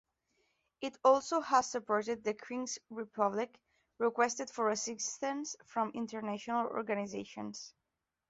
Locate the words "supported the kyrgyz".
1.69-2.79